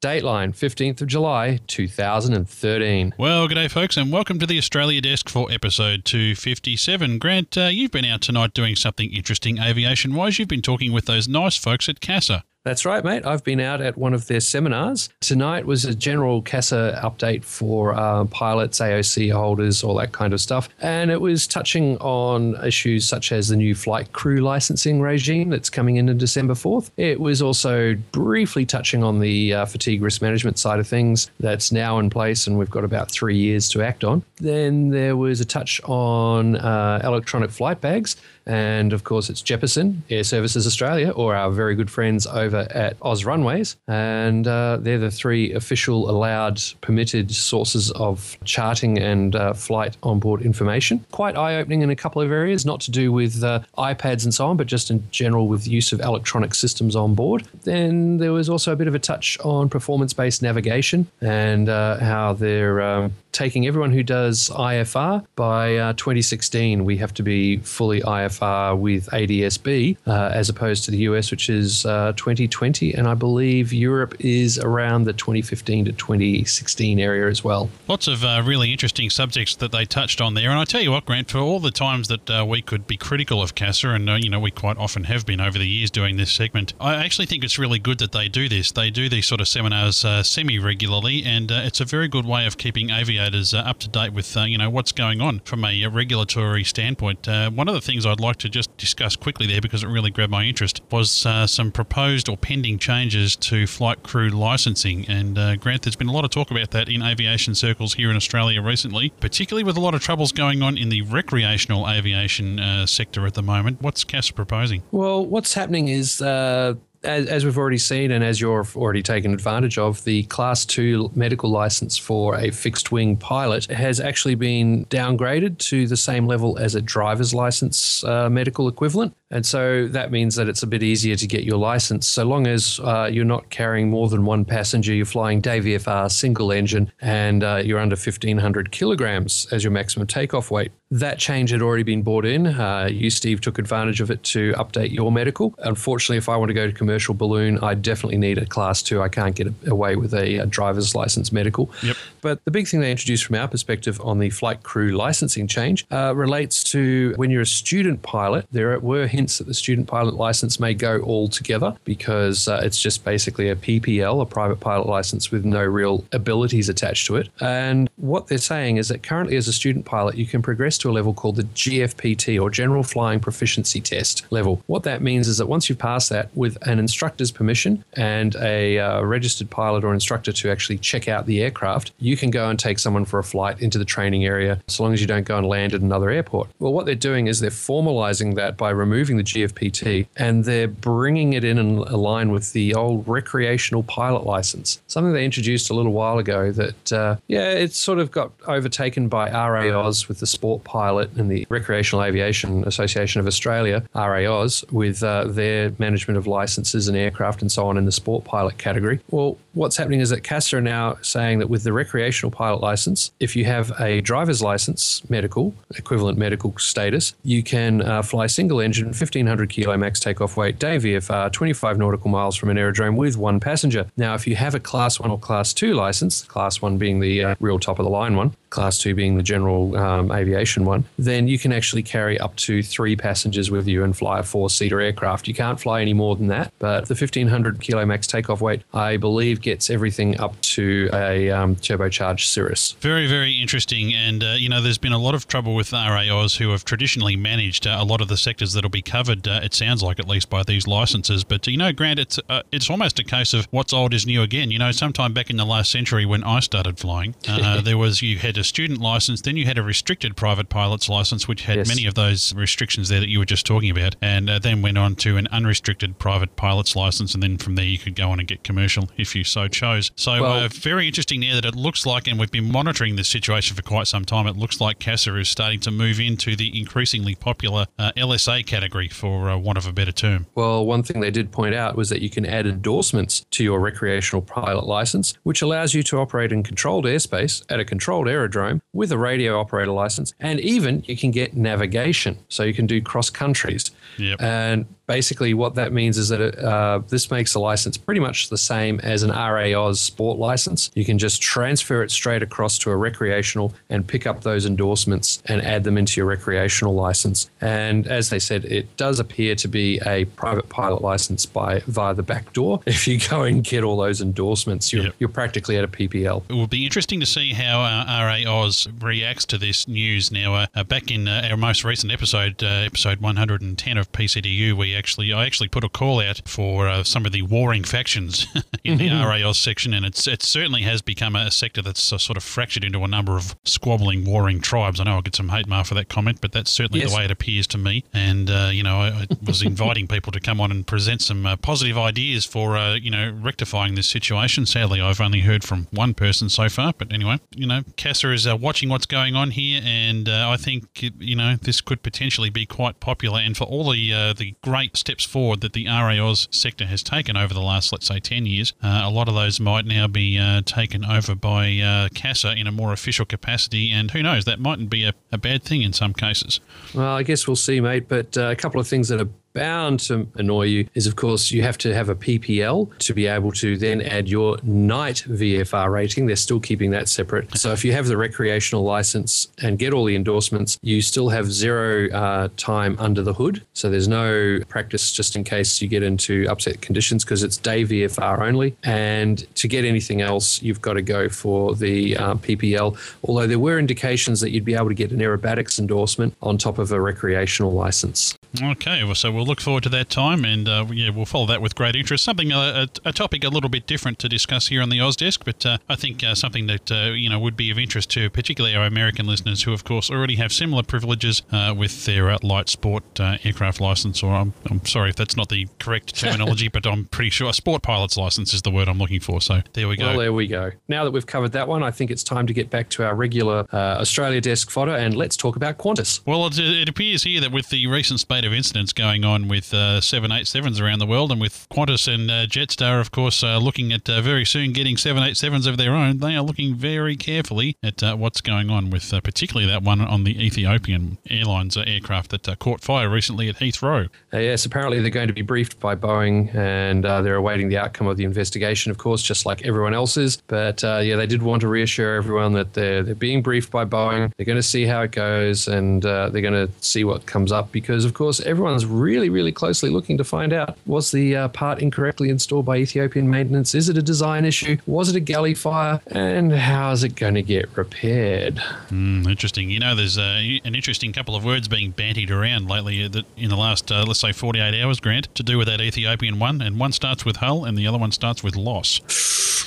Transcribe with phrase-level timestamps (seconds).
[0.00, 3.14] Dateline, 15th of July, 2013.
[3.18, 7.18] Well, good day, folks, and welcome to the Australia Desk for episode 257.
[7.18, 10.38] Grant, uh, you've been out tonight doing something interesting aviation wise.
[10.38, 12.44] You've been talking with those nice folks at CASA.
[12.64, 13.24] That's right, mate.
[13.24, 15.08] I've been out at one of their seminars.
[15.20, 20.40] Tonight was a general CASA update for uh, pilots, AOC holders, all that kind of
[20.40, 20.68] stuff.
[20.80, 25.70] And it was touching on issues such as the new flight crew licensing regime that's
[25.70, 26.90] coming in on December 4th.
[26.96, 31.70] It was also briefly touching on the uh, fatigue risk management side of things that's
[31.70, 34.22] now in place, and we've got about three years to act on.
[34.36, 38.16] Then there was a touch on uh, electronic flight bags.
[38.48, 43.24] And of course, it's Jeppesen, Airservices Australia, or our very good friends over at Oz
[43.24, 43.76] Runways.
[43.86, 50.42] And uh, they're the three official, allowed, permitted sources of charting and uh, flight onboard
[50.42, 51.04] information.
[51.12, 54.32] Quite eye opening in a couple of areas, not to do with uh, iPads and
[54.32, 57.46] so on, but just in general with the use of electronic systems on board.
[57.64, 61.98] Then there was also a bit of a touch on performance based navigation and uh,
[61.98, 66.84] how they're um, taking everyone who does IFR by uh, 2016.
[66.84, 71.48] We have to be fully IFR with ADSB uh, as opposed to the US, which
[71.48, 72.94] is uh, 2020.
[72.94, 77.70] And I believe Europe is around the 2015 to 2016 area as well.
[77.86, 80.50] Lots of uh, really interesting subjects that they touched on there.
[80.50, 82.96] And I tell you what, Grant, for all the times that uh, we could be
[82.96, 85.92] critical of CASA, and uh, you know we quite often have been over the years
[85.92, 88.72] doing this segment, I actually think it's really good that they do this.
[88.72, 92.58] They do these sort of seminars semi regularly, and it's a very good way of
[92.58, 95.86] keeping aviators Uh, up to date with uh, you know what's going on from a
[95.86, 97.28] regulatory standpoint.
[97.28, 100.10] Uh, one of the things I'd like to just discuss quickly there because it really
[100.10, 105.06] grabbed my interest was some proposed or pending changes to flight crew licensing.
[105.08, 108.16] And Grant, there's been a lot of talk about that in aviation circles here in
[108.16, 112.86] Australia recently, particularly with a lot of troubles going on in the recreational aviation uh,
[112.86, 113.82] sector at the moment.
[113.82, 114.82] What's CASA proposing?
[114.90, 119.32] Well, what's happening is uh, as, as, we've already seen, and as you've already taken
[119.32, 124.84] advantage of, the Class 2 medical license for a fixed wing pilot has actually been
[124.86, 129.14] downgraded to the same level as a driver's license uh, medical equivalent.
[129.30, 132.46] And so that means that it's a bit easier to get your license so long
[132.46, 136.90] as uh, you're not carrying more than one passenger, you're flying Day VFR single engine,
[137.00, 140.72] and uh, you're under 1,500 kilograms as your maximum takeoff weight.
[140.90, 142.46] That change had already been brought in.
[142.46, 145.54] Uh, you, Steve, took advantage of it to update your medical.
[145.58, 149.02] Unfortunately, if I want to go to commercial balloon, I definitely need a class two.
[149.02, 151.70] I can't get away with a, a driver's license medical.
[151.82, 151.96] Yep.
[152.22, 155.86] But the big thing they introduced from our perspective on the flight crew licensing change
[155.90, 160.14] uh, relates to when you're a student pilot, there were hints that the student pilot
[160.14, 164.86] license may go all together because uh, it's just basically a PPL, a private pilot
[164.86, 167.28] license with no real abilities attached to it.
[167.40, 170.90] And what they're saying is that currently, as a student pilot, you can progress to
[170.90, 174.62] a level called the GFPT or General Flying Proficiency Test level.
[174.66, 178.78] What that means is that once you pass that with an instructor's permission and a
[178.78, 182.58] uh, registered pilot or instructor to actually check out the aircraft, you can go and
[182.58, 185.36] take someone for a flight into the training area so long as you don't go
[185.36, 186.48] and land at another airport.
[186.60, 191.32] Well, what they're doing is they're formalizing that by removing the GFPT and they're bringing
[191.32, 195.92] it in and align with the old recreational pilot license, something they introduced a little
[195.92, 200.64] while ago that, uh, yeah, it sort of got overtaken by RA-Aus with the sport
[200.64, 206.88] pilot and the Recreational Aviation Association of Australia, RA-Aus, with uh, their management of licenses
[206.88, 209.00] and aircraft and so on in the sport pilot category.
[209.10, 213.10] Well, what's happening is that CASA are now saying that with the recreational pilot license,
[213.20, 218.60] if you have a driver's license, medical, equivalent medical status, you can uh, fly single
[218.60, 223.16] engine, 1500 kilo max takeoff weight, day VFR, 25 nautical miles from an aerodrome with
[223.16, 223.86] one passenger.
[223.96, 227.24] Now, if you have a class one or class two license, class one being the
[227.24, 230.84] uh, real top of the line one, class two being the general um, aviation one,
[230.98, 234.50] then you can actually carry up to three passengers with you and fly a four
[234.50, 235.28] seater aircraft.
[235.28, 238.96] You can't fly any more than that, but the 1500 kilo max takeoff weight, I
[238.96, 242.72] believe, gets everything up to a um, turbocharged Cirrus.
[242.80, 243.94] Very, very interesting.
[243.94, 247.16] And, uh, you know, there's been a lot of trouble with RA-Aus who have traditionally
[247.16, 250.08] managed uh, a lot of the sectors that'll be covered, uh, it sounds like, at
[250.08, 251.24] least by these licenses.
[251.24, 254.22] But, you know, Grant, it's, uh, it's almost a case of what's old is new
[254.22, 254.50] again.
[254.50, 258.02] You know, sometime back in the last century when I started flying, uh, there was,
[258.02, 261.56] you had a student license, then you had a restricted private pilot's license, which had
[261.58, 261.68] yes.
[261.68, 264.78] many of those restrictions there that you were just talking about, and uh, then went
[264.78, 268.18] on to an unrestricted private pilot's license, and then from there you could go on
[268.18, 269.90] and get commercial if you so chose.
[269.96, 273.08] So, well, uh, very interesting there that it looks like, and we've been monitoring this
[273.08, 276.58] situation for quite some time, it looks like CASA is starting to move into the
[276.58, 280.26] increasingly popular uh, LSA category, for uh, want of a better term.
[280.36, 283.58] Well, one thing they did point out was that you can add endorsements to your
[283.58, 288.62] recreational pilot license, which allows you to operate in controlled airspace at a controlled aerodrome
[288.72, 292.80] with a radio operator license, and even you can get navigation, so you can do
[292.80, 293.70] cross countries.
[293.96, 294.22] Yep.
[294.22, 298.28] And basically, what that means is that it, uh, this makes a license pretty much
[298.28, 300.70] the same as an RA-Aus sport license.
[300.74, 305.22] You can just transfer it straight across to a recreational and pick up those endorsements
[305.26, 307.30] and add them into your recreational license.
[307.40, 311.94] And as they said, it does appear to be a private pilot license by via
[311.94, 312.60] the back door.
[312.66, 314.94] If you go and get all those endorsements, you're, Yep.
[314.98, 316.22] you're practically at a PPL.
[316.28, 320.12] It will be interesting to see how uh, RA-Aus reacts to this news.
[320.12, 324.52] Now, uh, uh, back in uh, our most recent episode, uh, episode 110 of PCDU,
[324.56, 328.26] we actually I actually put a call out for uh, some of the warring factions
[328.64, 332.16] in the RA-Aus section, and it's it certainly has become a sector that's uh, sort
[332.16, 334.78] of fractured into a number of squabbling, warring tribes.
[334.80, 336.90] I know I'll get some hate mail for that comment, but that's certainly Yes.
[336.90, 337.84] the way it appears to me.
[337.92, 341.26] And uh, you know, I, I was inviting people to come on and present some
[341.26, 344.46] uh, positive ideas for uh, you know rectifying this situation.
[344.46, 348.26] Sadly, I've only heard from one person so far, but anyway, you know, CASA is
[348.26, 352.30] uh, watching what's going on here, and uh, I think you know this could potentially
[352.30, 353.20] be quite popular.
[353.20, 357.16] And for all the uh, the great steps forward that the RA-Aus sector has taken
[357.16, 360.18] over the last, let's say, ten years, uh, a lot of those might now be
[360.18, 364.40] uh, taken over by uh, CASA in a more official capacity, and who knows, that
[364.40, 366.40] mightn't be a, a bad thing in some cases.
[366.74, 367.88] Well, I guess we'll see, mate.
[367.88, 371.42] But uh, couple of things that are bound to annoy you is, of course, you
[371.42, 376.06] have to have a PPL to be able to then add your night VFR rating.
[376.06, 377.36] They're still keeping that separate.
[377.38, 381.30] So if you have the recreational license and get all the endorsements, you still have
[381.30, 383.44] zero uh, time under the hood.
[383.52, 387.64] So there's no practice just in case you get into upset conditions because it's day
[387.64, 388.56] VFR only.
[388.64, 392.76] And to get anything else, you've got to go for the uh, PPL.
[393.04, 396.58] Although there were indications that you'd be able to get an aerobatics endorsement on top
[396.58, 398.16] of a recreational license.
[398.42, 401.42] Okay, well, so we'll look forward to that time, and uh, yeah, we'll follow that
[401.42, 402.04] with great interest.
[402.04, 404.94] Something, uh, a, a topic a little bit different to discuss here on the Oz
[404.94, 407.90] Desk, but uh, I think uh, something that uh, you know would be of interest
[407.90, 412.10] to particularly our American listeners, who of course already have similar privileges uh, with their
[412.10, 414.02] uh, light sport uh, aircraft license.
[414.04, 417.32] Or I'm, I'm sorry if that's not the correct terminology, but I'm pretty sure a
[417.32, 419.20] sport pilot's license is the word I'm looking for.
[419.20, 419.88] So there we go.
[419.88, 420.52] Well, there we go.
[420.68, 422.94] Now that we've covered that one, I think it's time to get back to our
[422.94, 426.02] regular uh, Australia Desk fodder and let's talk about Qantas.
[426.06, 429.54] Well, it, it appears here that with the recent spate of incidents going on with
[429.54, 433.72] uh, 787s around the world, and with Qantas and uh, Jetstar, of course, uh, looking
[433.72, 437.82] at uh, very soon getting 787s of their own, they are looking very carefully at
[437.82, 442.38] uh, what's going on with uh, particularly that one on the Ethiopian Airlines aircraft that
[442.38, 443.88] caught fire recently at Heathrow.
[444.12, 447.96] Yes, apparently they're going to be briefed by Boeing and they're awaiting the outcome of
[447.96, 450.18] the investigation, of course, just like everyone else is.
[450.26, 454.12] But yeah, they did want to reassure everyone that they're, they're being briefed by Boeing.
[454.16, 457.50] They're going to see how it goes and they're going to see what comes up
[457.52, 461.28] because, of course, everyone's really, really really closely looking to find out was the uh,
[461.28, 463.54] part incorrectly installed by Ethiopian maintenance?
[463.54, 464.56] Is it a design issue?
[464.66, 465.80] Was it a galley fire?
[465.86, 468.36] And how is it going to get repaired?
[468.70, 469.50] Mm, interesting.
[469.50, 473.30] You know, there's uh, an interesting couple of words being bantied around lately that in
[473.30, 476.42] the last, uh, let's say, 48 hours, Grant, to do with that Ethiopian one.
[476.42, 478.80] And one starts with hull and the other one starts with loss.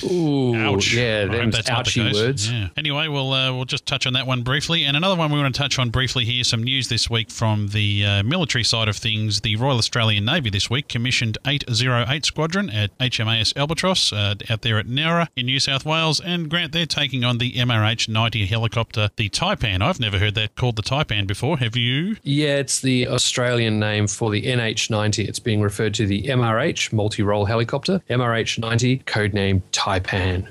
[0.04, 0.92] Ooh, Ouch.
[0.92, 2.14] yeah, them's that's the ouchy case.
[2.14, 2.50] words.
[2.50, 2.68] Yeah.
[2.76, 5.54] Anyway, we'll uh, we'll just touch on that one briefly, and another one we want
[5.54, 6.44] to touch on briefly here.
[6.44, 9.41] Some news this week from the uh, military side of things.
[9.42, 14.78] The Royal Australian Navy this week commissioned 808 Squadron at HMAS Albatross uh, out there
[14.78, 19.10] at Nowra in New South Wales, and Grant they're taking on the MRH 90 helicopter,
[19.16, 19.82] the Taipan.
[19.82, 21.58] I've never heard that called the Taipan before.
[21.58, 22.16] Have you?
[22.22, 25.26] Yeah, it's the Australian name for the NH90.
[25.26, 28.00] It's being referred to the MRH, multi role helicopter.
[28.08, 30.46] MRH90, codename Taipan.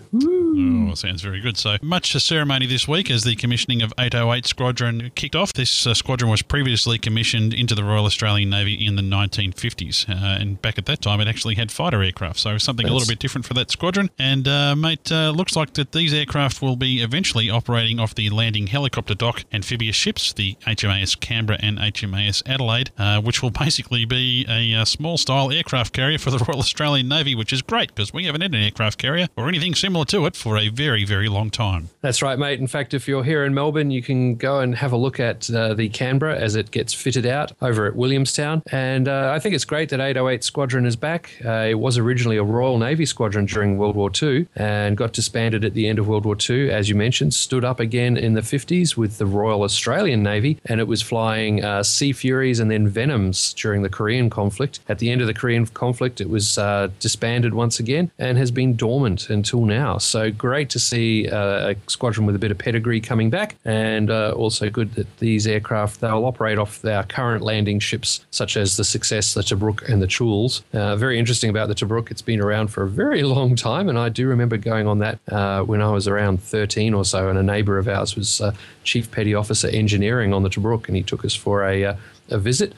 [0.54, 1.58] Oh, sounds very good.
[1.58, 5.54] So much ceremony this week as the commissioning of 808 Squadron kicked off.
[5.54, 10.42] This uh, squadron was previously commissioned into the Royal Australian Navy in the 1950s, uh,
[10.42, 13.20] and back at that time it actually had fighter aircraft, so something a little bit
[13.20, 14.10] different for that squadron.
[14.20, 18.30] And uh, mate, uh, looks like that these aircraft will be eventually operating off the
[18.30, 24.06] landing helicopter dock amphibious ships, the HMAS Canberra and HMAS Adelaide, uh, which will basically
[24.06, 27.90] be a, uh small style aircraft carrier for the Royal Australian Navy, which is great
[27.90, 31.06] because we haven't had an aircraft carrier or anything similar to it for a very,
[31.06, 31.90] very long time.
[32.02, 32.60] That's right, mate.
[32.60, 35.50] In fact, if you're here in Melbourne, you can go and have a look at
[35.52, 38.64] uh, the Canberra as it gets fitted out over at Williamstown.
[38.72, 41.32] And uh, I think it's great that 808 Squadron is back.
[41.46, 45.64] Uh, it was originally a Royal Navy squadron during World War II and got disbanded
[45.64, 48.42] at the end of World War II, as you mentioned, stood up again in the
[48.42, 52.88] 50s with the Royal Australian Navy, and it was flying uh, Sea Furies and then
[52.88, 54.80] Venoms during the Korean conflict.
[54.90, 58.50] At the end of the Korean conflict, it was uh, disbanded once again and has
[58.50, 60.00] been dormant until now.
[60.00, 64.10] So great to see uh, a squadron with a bit of pedigree coming back, and
[64.10, 68.78] uh, also good that these aircraft they'll operate off our current landing ships, such as
[68.78, 70.62] the Success, the Tobruk, and the Choules.
[70.74, 73.98] Uh, very interesting about the Tobruk; it's been around for a very long time, and
[73.98, 77.38] I do remember going on that uh, when I was around 13 or so, and
[77.38, 81.04] a neighbour of ours was uh, Chief Petty Officer Engineering on the Tobruk, and he
[81.04, 81.96] took us for a uh,
[82.30, 82.74] a visit.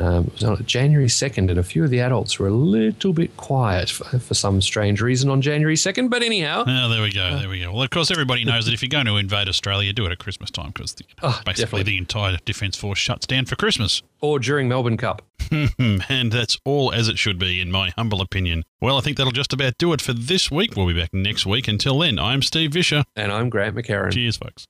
[0.00, 3.12] Um, it was on January 2nd, and a few of the adults were a little
[3.12, 6.08] bit quiet for, for some strange reason on January 2nd.
[6.10, 6.64] But anyhow.
[6.66, 7.38] Oh, there we go.
[7.38, 7.72] There we go.
[7.72, 10.18] Well, of course, everybody knows that if you're going to invade Australia, do it at
[10.18, 11.82] Christmas time because Oh, basically definitely.
[11.84, 14.02] the entire Defence Force shuts down for Christmas.
[14.20, 15.22] Or during Melbourne Cup.
[15.50, 18.64] and that's all as it should be, in my humble opinion.
[18.80, 20.76] Well, I think that'll just about do it for this week.
[20.76, 21.66] We'll be back next week.
[21.66, 23.04] Until then, I'm Steve Visscher.
[23.16, 24.12] And I'm Grant McHerron.
[24.12, 24.66] Cheers, folks.